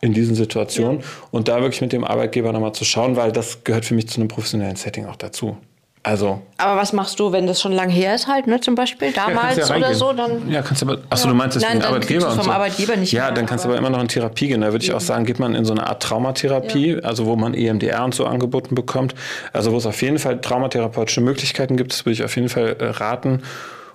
in 0.00 0.12
diesen 0.12 0.34
Situationen. 0.34 1.00
Ja. 1.00 1.06
Und 1.30 1.48
da 1.48 1.60
wirklich 1.60 1.80
mit 1.80 1.92
dem 1.92 2.04
Arbeitgeber 2.04 2.52
nochmal 2.52 2.72
zu 2.72 2.84
schauen, 2.84 3.16
weil 3.16 3.32
das 3.32 3.64
gehört 3.64 3.84
für 3.84 3.94
mich 3.94 4.08
zu 4.08 4.20
einem 4.20 4.28
professionellen 4.28 4.76
Setting 4.76 5.06
auch 5.06 5.16
dazu. 5.16 5.56
Also. 6.02 6.40
Aber 6.58 6.80
was 6.80 6.92
machst 6.92 7.18
du, 7.18 7.32
wenn 7.32 7.46
das 7.46 7.60
schon 7.60 7.72
lang 7.72 7.88
her 7.88 8.14
ist, 8.14 8.28
halt, 8.28 8.46
ne, 8.46 8.60
zum 8.60 8.74
Beispiel 8.74 9.12
damals 9.12 9.56
ja, 9.56 9.66
ja 9.66 9.76
oder 9.76 9.94
so? 9.94 10.12
Dann, 10.12 10.50
ja, 10.50 10.62
kannst 10.62 10.82
du 10.82 10.86
aber. 10.86 11.02
Achso, 11.10 11.26
ja. 11.26 11.32
du 11.32 11.36
meinst 11.36 11.56
das 11.56 11.62
Nein, 11.62 11.82
Arbeitgeber 11.82 12.30
vom 12.30 12.44
so. 12.44 12.50
Arbeitgeber 12.50 12.96
nicht. 12.96 13.12
Ja, 13.12 13.24
mehr, 13.24 13.32
dann 13.32 13.46
kannst 13.46 13.64
du 13.64 13.68
aber 13.68 13.78
immer 13.78 13.90
noch 13.90 14.00
in 14.00 14.08
Therapie 14.08 14.48
gehen. 14.48 14.60
Da 14.60 14.72
würde 14.72 14.84
ich 14.84 14.92
auch 14.92 15.00
sagen, 15.00 15.24
geht 15.24 15.38
man 15.38 15.54
in 15.54 15.64
so 15.64 15.72
eine 15.72 15.86
Art 15.86 16.02
Traumatherapie, 16.02 17.00
also 17.02 17.26
wo 17.26 17.36
man 17.36 17.54
EMDR 17.54 18.04
und 18.04 18.14
so 18.14 18.26
angeboten 18.26 18.74
bekommt. 18.74 19.14
Also 19.52 19.72
wo 19.72 19.76
es 19.76 19.86
auf 19.86 20.00
jeden 20.02 20.18
Fall 20.18 20.40
traumatherapeutische 20.40 21.20
Möglichkeiten 21.20 21.76
gibt, 21.76 21.92
das 21.92 22.04
würde 22.04 22.12
ich 22.12 22.24
auf 22.24 22.34
jeden 22.36 22.48
Fall 22.48 22.76
äh, 22.78 22.84
raten. 22.86 23.42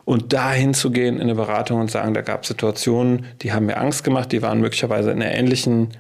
Und 0.05 0.33
dahin 0.33 0.73
zu 0.73 0.91
gehen 0.91 1.15
in 1.15 1.21
eine 1.21 1.35
Beratung 1.35 1.79
und 1.79 1.89
sagen, 1.89 2.13
da 2.13 2.21
gab 2.21 2.43
es 2.43 2.49
Situationen, 2.49 3.25
die 3.41 3.53
haben 3.53 3.67
mir 3.67 3.77
Angst 3.77 4.03
gemacht, 4.03 4.33
die 4.33 4.41
waren 4.41 4.59
möglicherweise 4.59 5.11
in 5.11 5.21
einer 5.21 5.31
ähnlichen, 5.31 5.91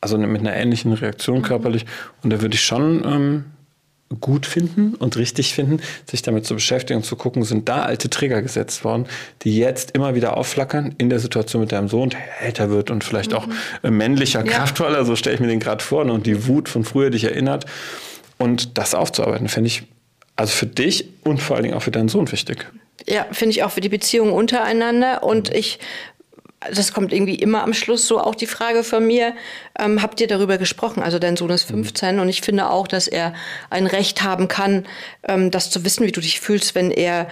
also 0.00 0.16
mit 0.16 0.40
einer 0.40 0.56
ähnlichen 0.56 0.94
Reaktion 0.94 1.38
mhm. 1.38 1.42
körperlich. 1.42 1.84
Und 2.22 2.32
da 2.32 2.40
würde 2.40 2.54
ich 2.54 2.62
schon 2.62 3.04
ähm, 3.04 3.44
gut 4.18 4.44
finden 4.44 4.94
und 4.94 5.16
richtig 5.16 5.54
finden, 5.54 5.80
sich 6.08 6.22
damit 6.22 6.44
zu 6.44 6.54
beschäftigen 6.54 6.98
und 6.98 7.04
zu 7.04 7.14
gucken, 7.14 7.44
sind 7.44 7.68
da 7.68 7.82
alte 7.82 8.10
Trigger 8.10 8.42
gesetzt 8.42 8.82
worden, 8.82 9.06
die 9.42 9.56
jetzt 9.56 9.92
immer 9.92 10.16
wieder 10.16 10.36
aufflackern 10.36 10.94
in 10.98 11.10
der 11.10 11.20
Situation 11.20 11.62
mit 11.62 11.70
deinem 11.70 11.88
Sohn, 11.88 12.10
der 12.10 12.20
älter 12.40 12.70
wird 12.70 12.90
und 12.90 13.04
vielleicht 13.04 13.30
mhm. 13.30 13.36
auch 13.36 13.48
äh, 13.82 13.90
männlicher, 13.90 14.44
ja. 14.44 14.50
kraftvoller, 14.50 15.04
so 15.04 15.14
stelle 15.14 15.34
ich 15.34 15.40
mir 15.40 15.46
den 15.46 15.60
gerade 15.60 15.84
vor, 15.84 16.04
ne, 16.04 16.12
und 16.12 16.26
die 16.26 16.48
Wut 16.48 16.68
von 16.68 16.84
früher 16.84 17.10
dich 17.10 17.24
erinnert. 17.24 17.66
Und 18.38 18.78
das 18.78 18.94
aufzuarbeiten, 18.94 19.48
finde 19.48 19.68
ich 19.68 19.84
also 20.34 20.52
für 20.52 20.66
dich 20.66 21.06
und 21.22 21.40
vor 21.40 21.56
allen 21.56 21.64
Dingen 21.64 21.76
auch 21.76 21.82
für 21.82 21.90
deinen 21.90 22.08
Sohn 22.08 22.32
wichtig. 22.32 22.66
Ja, 23.06 23.26
finde 23.30 23.50
ich 23.50 23.62
auch 23.62 23.70
für 23.70 23.82
die 23.82 23.90
Beziehung 23.90 24.32
untereinander. 24.32 25.22
Und 25.22 25.54
ich 25.54 25.78
das 26.60 26.92
kommt 26.92 27.12
irgendwie 27.12 27.36
immer 27.36 27.62
am 27.62 27.72
Schluss 27.72 28.06
so 28.06 28.20
auch 28.20 28.34
die 28.34 28.46
Frage 28.46 28.84
von 28.84 29.06
mir, 29.06 29.34
ähm, 29.78 30.02
habt 30.02 30.20
ihr 30.20 30.26
darüber 30.26 30.58
gesprochen? 30.58 31.02
Also 31.02 31.18
dein 31.18 31.36
Sohn 31.36 31.50
ist 31.50 31.64
15 31.64 32.16
mhm. 32.16 32.22
und 32.22 32.28
ich 32.28 32.42
finde 32.42 32.68
auch, 32.68 32.86
dass 32.86 33.08
er 33.08 33.32
ein 33.70 33.86
Recht 33.86 34.22
haben 34.22 34.46
kann, 34.48 34.86
ähm, 35.26 35.50
das 35.50 35.70
zu 35.70 35.84
wissen, 35.84 36.06
wie 36.06 36.12
du 36.12 36.20
dich 36.20 36.40
fühlst, 36.40 36.74
wenn 36.74 36.90
er 36.90 37.28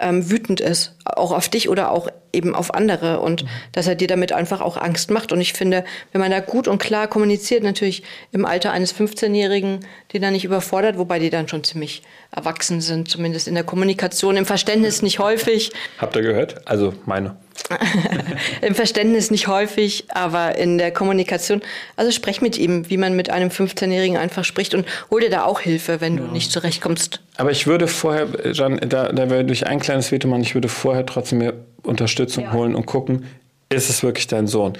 ähm, 0.00 0.28
wütend 0.28 0.60
ist, 0.60 0.93
auch 1.04 1.32
auf 1.32 1.48
dich 1.48 1.68
oder 1.68 1.90
auch 1.90 2.08
eben 2.32 2.54
auf 2.54 2.74
andere 2.74 3.20
und 3.20 3.44
mhm. 3.44 3.48
dass 3.72 3.86
er 3.86 3.94
dir 3.94 4.08
damit 4.08 4.32
einfach 4.32 4.60
auch 4.60 4.76
Angst 4.76 5.10
macht. 5.10 5.32
Und 5.32 5.40
ich 5.40 5.52
finde, 5.52 5.84
wenn 6.12 6.20
man 6.20 6.30
da 6.30 6.40
gut 6.40 6.68
und 6.68 6.78
klar 6.78 7.06
kommuniziert, 7.06 7.62
natürlich 7.62 8.02
im 8.32 8.44
Alter 8.44 8.72
eines 8.72 8.94
15-Jährigen, 8.94 9.80
den 10.12 10.22
er 10.22 10.30
nicht 10.30 10.44
überfordert, 10.44 10.98
wobei 10.98 11.18
die 11.18 11.30
dann 11.30 11.48
schon 11.48 11.64
ziemlich 11.64 12.02
erwachsen 12.30 12.80
sind, 12.80 13.08
zumindest 13.08 13.48
in 13.48 13.54
der 13.54 13.64
Kommunikation, 13.64 14.36
im 14.36 14.46
Verständnis 14.46 15.02
nicht 15.02 15.18
häufig. 15.18 15.72
Habt 15.98 16.16
ihr 16.16 16.22
gehört? 16.22 16.66
Also 16.66 16.94
meine. 17.06 17.36
Im 18.62 18.74
Verständnis 18.74 19.30
nicht 19.30 19.46
häufig, 19.46 20.06
aber 20.08 20.56
in 20.56 20.76
der 20.76 20.90
Kommunikation. 20.90 21.62
Also 21.96 22.10
sprech 22.10 22.40
mit 22.40 22.58
ihm, 22.58 22.90
wie 22.90 22.96
man 22.96 23.14
mit 23.14 23.30
einem 23.30 23.48
15-Jährigen 23.48 24.16
einfach 24.16 24.44
spricht 24.44 24.74
und 24.74 24.86
hol 25.10 25.20
dir 25.20 25.30
da 25.30 25.44
auch 25.44 25.60
Hilfe, 25.60 26.00
wenn 26.00 26.18
ja. 26.18 26.24
du 26.24 26.32
nicht 26.32 26.50
zurechtkommst. 26.50 27.20
Aber 27.36 27.50
ich 27.50 27.66
würde 27.66 27.88
vorher, 27.88 28.28
Jan, 28.52 28.80
da, 28.88 29.12
da 29.12 29.30
würde 29.30 29.52
ich 29.52 29.66
ein 29.66 29.80
kleines 29.80 30.12
Veto 30.12 30.28
machen, 30.28 30.42
ich 30.42 30.54
würde 30.54 30.68
vorher 30.68 30.93
trotzdem 31.02 31.38
mehr 31.38 31.54
Unterstützung 31.82 32.44
ja. 32.44 32.52
holen 32.52 32.74
und 32.74 32.86
gucken, 32.86 33.26
ist 33.68 33.90
es 33.90 34.02
wirklich 34.02 34.26
dein 34.26 34.46
Sohn? 34.46 34.74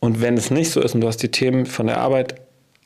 Und 0.00 0.20
wenn 0.20 0.36
es 0.36 0.50
nicht 0.50 0.70
so 0.70 0.80
ist 0.80 0.94
und 0.94 1.02
du 1.02 1.08
hast 1.08 1.18
die 1.18 1.30
Themen 1.30 1.66
von 1.66 1.86
der 1.86 1.98
Arbeit 1.98 2.34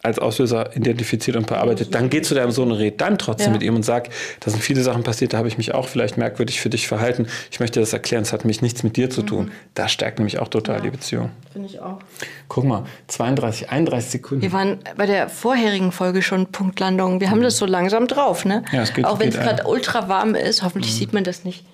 als 0.04 0.18
Auslöser 0.18 0.76
identifiziert 0.76 1.34
und 1.34 1.46
bearbeitet, 1.46 1.94
dann 1.94 2.10
geh 2.10 2.20
zu 2.20 2.34
deinem 2.34 2.50
Sohn 2.50 2.70
und 2.70 2.76
red 2.76 3.00
dann 3.00 3.16
trotzdem 3.16 3.46
ja. 3.46 3.52
mit 3.54 3.62
ihm 3.62 3.74
und 3.74 3.84
sag, 3.84 4.10
da 4.40 4.50
sind 4.50 4.62
viele 4.62 4.82
Sachen 4.82 5.02
passiert, 5.02 5.32
da 5.32 5.38
habe 5.38 5.48
ich 5.48 5.56
mich 5.56 5.72
auch 5.72 5.88
vielleicht 5.88 6.18
merkwürdig 6.18 6.60
für 6.60 6.68
dich 6.68 6.86
verhalten. 6.86 7.26
Ich 7.50 7.58
möchte 7.58 7.80
das 7.80 7.94
erklären, 7.94 8.22
es 8.22 8.32
hat 8.34 8.44
mich 8.44 8.60
nichts 8.60 8.82
mit 8.82 8.98
dir 8.98 9.08
zu 9.08 9.22
mhm. 9.22 9.26
tun. 9.26 9.50
Das 9.72 9.92
stärkt 9.92 10.18
nämlich 10.18 10.38
auch 10.40 10.48
total 10.48 10.76
ja. 10.76 10.82
die 10.82 10.90
Beziehung. 10.90 11.30
Finde 11.54 11.68
ich 11.68 11.80
auch. 11.80 12.00
Guck 12.48 12.64
mal, 12.64 12.84
32, 13.06 13.70
31 13.70 14.10
Sekunden. 14.10 14.42
Wir 14.42 14.52
waren 14.52 14.78
bei 14.98 15.06
der 15.06 15.30
vorherigen 15.30 15.90
Folge 15.90 16.20
schon 16.20 16.48
Punktlandung. 16.48 17.20
Wir 17.20 17.30
haben 17.30 17.38
mhm. 17.38 17.44
das 17.44 17.56
so 17.56 17.64
langsam 17.64 18.06
drauf, 18.06 18.44
ne? 18.44 18.62
Ja, 18.72 18.82
es 18.82 18.92
geht, 18.92 19.06
auch 19.06 19.20
wenn 19.20 19.30
es 19.30 19.36
gerade 19.36 19.66
ultra 19.66 20.10
warm 20.10 20.34
ist, 20.34 20.62
hoffentlich 20.62 20.92
mhm. 20.92 20.98
sieht 20.98 21.12
man 21.14 21.24
das 21.24 21.44
nicht. 21.44 21.64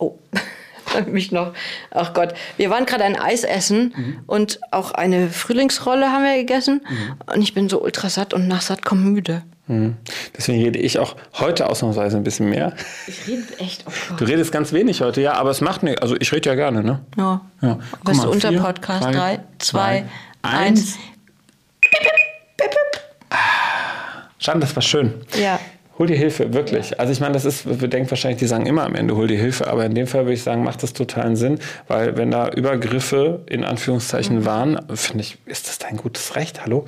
Oh. 0.00 0.18
mich 1.06 1.30
noch, 1.32 1.52
ach 1.90 2.12
Gott, 2.14 2.34
wir 2.56 2.70
waren 2.70 2.86
gerade 2.86 3.04
ein 3.04 3.16
Eis 3.16 3.44
essen 3.44 3.94
mhm. 3.96 4.18
und 4.26 4.60
auch 4.70 4.92
eine 4.92 5.28
Frühlingsrolle 5.28 6.10
haben 6.10 6.24
wir 6.24 6.36
gegessen 6.36 6.82
mhm. 6.88 7.32
und 7.32 7.42
ich 7.42 7.54
bin 7.54 7.68
so 7.68 7.80
ultra 7.82 8.08
satt 8.10 8.34
und 8.34 8.48
nach 8.48 8.62
satt 8.62 8.84
komm 8.84 9.12
müde. 9.12 9.42
Mhm. 9.68 9.96
Deswegen 10.36 10.62
rede 10.62 10.80
ich 10.80 10.98
auch 10.98 11.14
heute 11.34 11.68
ausnahmsweise 11.68 12.16
ein 12.16 12.24
bisschen 12.24 12.48
mehr. 12.50 12.74
Ich 13.06 13.28
rede 13.28 13.44
echt, 13.58 13.84
oh 13.86 13.92
Gott. 14.08 14.20
Du 14.20 14.24
redest 14.24 14.50
ganz 14.50 14.72
wenig 14.72 15.00
heute, 15.00 15.20
ja, 15.20 15.34
aber 15.34 15.50
es 15.50 15.60
macht 15.60 15.84
nichts. 15.84 16.02
Also 16.02 16.16
ich 16.18 16.32
rede 16.32 16.48
ja 16.48 16.56
gerne, 16.56 16.82
ne? 16.82 17.00
Ja. 17.16 17.40
ja. 17.62 17.78
Bist 18.04 18.24
du 18.24 18.30
unter 18.30 18.48
vier, 18.48 18.60
Podcast? 18.60 19.04
3, 19.04 19.38
2, 19.58 20.04
1. 20.42 20.98
Schade, 24.38 24.58
das 24.58 24.74
war 24.74 24.82
schön. 24.82 25.14
Ja 25.40 25.60
hol 26.00 26.06
dir 26.06 26.16
Hilfe, 26.16 26.54
wirklich. 26.54 26.98
Also 26.98 27.12
ich 27.12 27.20
meine, 27.20 27.34
das 27.34 27.44
ist, 27.44 27.80
wir 27.80 27.86
denken 27.86 28.10
wahrscheinlich, 28.10 28.38
die 28.38 28.46
sagen 28.46 28.64
immer 28.64 28.84
am 28.84 28.94
Ende, 28.94 29.14
hol 29.16 29.26
dir 29.26 29.38
Hilfe, 29.38 29.66
aber 29.66 29.84
in 29.84 29.94
dem 29.94 30.06
Fall 30.06 30.24
würde 30.24 30.32
ich 30.32 30.42
sagen, 30.42 30.64
macht 30.64 30.82
das 30.82 30.94
totalen 30.94 31.36
Sinn, 31.36 31.58
weil 31.88 32.16
wenn 32.16 32.30
da 32.30 32.48
Übergriffe 32.48 33.42
in 33.46 33.64
Anführungszeichen 33.64 34.38
mhm. 34.38 34.44
waren, 34.46 34.80
finde 34.94 35.24
ich, 35.24 35.36
ist 35.44 35.68
das 35.68 35.78
dein 35.78 35.98
gutes 35.98 36.36
Recht, 36.36 36.62
hallo? 36.62 36.86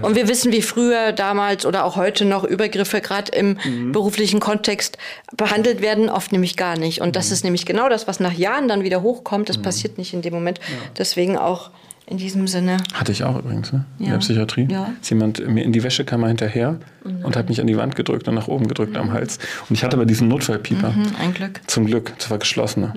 Und 0.00 0.16
wir 0.16 0.28
wissen, 0.28 0.50
wie 0.50 0.62
früher, 0.62 1.12
damals 1.12 1.66
oder 1.66 1.84
auch 1.84 1.96
heute 1.96 2.24
noch 2.24 2.44
Übergriffe 2.44 3.02
gerade 3.02 3.32
im 3.32 3.58
mhm. 3.64 3.92
beruflichen 3.92 4.40
Kontext 4.40 4.96
behandelt 5.36 5.82
werden, 5.82 6.08
oft 6.08 6.32
nämlich 6.32 6.56
gar 6.56 6.78
nicht. 6.78 7.02
Und 7.02 7.16
das 7.16 7.28
mhm. 7.28 7.32
ist 7.34 7.44
nämlich 7.44 7.66
genau 7.66 7.90
das, 7.90 8.08
was 8.08 8.18
nach 8.18 8.32
Jahren 8.32 8.68
dann 8.68 8.82
wieder 8.82 9.02
hochkommt. 9.02 9.50
Das 9.50 9.58
mhm. 9.58 9.62
passiert 9.62 9.98
nicht 9.98 10.14
in 10.14 10.22
dem 10.22 10.32
Moment. 10.32 10.58
Ja. 10.58 10.64
Deswegen 10.96 11.36
auch 11.36 11.70
in 12.08 12.16
diesem 12.16 12.46
Sinne. 12.48 12.78
Hatte 12.94 13.12
ich 13.12 13.22
auch 13.24 13.38
übrigens, 13.38 13.72
ne? 13.72 13.84
Ja. 13.98 14.06
In 14.06 14.10
der 14.12 14.18
Psychiatrie. 14.18 14.66
Ja. 14.70 14.92
Ist 15.00 15.10
jemand 15.10 15.46
mir 15.46 15.62
in 15.62 15.72
die 15.72 15.82
Wäschekammer 15.82 16.28
hinterher 16.28 16.78
mhm. 17.04 17.24
und 17.24 17.36
hat 17.36 17.48
mich 17.48 17.60
an 17.60 17.66
die 17.66 17.76
Wand 17.76 17.96
gedrückt 17.96 18.28
und 18.28 18.34
nach 18.34 18.48
oben 18.48 18.66
gedrückt 18.66 18.92
mhm. 18.92 18.98
am 18.98 19.12
Hals. 19.12 19.38
Und 19.68 19.76
ich 19.76 19.84
hatte 19.84 19.96
aber 19.96 20.06
diesen 20.06 20.26
Notfallpieper. 20.28 20.90
Mhm, 20.90 21.12
ein 21.20 21.34
Glück. 21.34 21.60
Zum 21.66 21.84
Glück. 21.86 22.14
Das 22.18 22.30
war 22.30 22.38
geschlossen. 22.38 22.82
Ja. 22.82 22.92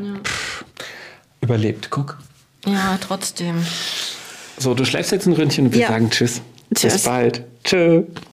Überlebt, 1.42 1.90
guck. 1.90 2.20
Ja, 2.66 2.98
trotzdem. 3.02 3.56
So, 4.58 4.74
du 4.76 4.86
schläfst 4.86 5.12
jetzt 5.12 5.26
ein 5.26 5.34
Ründchen 5.34 5.66
und 5.66 5.74
wir 5.74 5.88
sagen 5.88 6.10
Tschüss. 6.10 6.42
Tschüss. 6.74 6.94
Bis 6.94 7.04
bald. 7.04 7.44
Tschö. 7.64 8.04